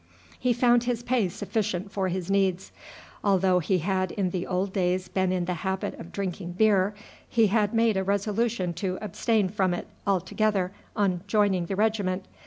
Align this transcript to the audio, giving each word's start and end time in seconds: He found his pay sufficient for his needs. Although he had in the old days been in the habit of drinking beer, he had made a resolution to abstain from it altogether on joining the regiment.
He 0.39 0.51
found 0.51 0.85
his 0.85 1.03
pay 1.03 1.29
sufficient 1.29 1.91
for 1.91 2.07
his 2.07 2.31
needs. 2.31 2.71
Although 3.23 3.59
he 3.59 3.77
had 3.77 4.11
in 4.13 4.31
the 4.31 4.47
old 4.47 4.73
days 4.73 5.07
been 5.07 5.31
in 5.31 5.45
the 5.45 5.53
habit 5.61 5.93
of 5.99 6.11
drinking 6.11 6.53
beer, 6.53 6.95
he 7.29 7.45
had 7.53 7.71
made 7.71 7.95
a 7.97 8.03
resolution 8.03 8.73
to 8.81 8.97
abstain 8.99 9.47
from 9.47 9.75
it 9.75 9.85
altogether 10.07 10.71
on 10.95 11.21
joining 11.27 11.67
the 11.67 11.75
regiment. 11.75 12.25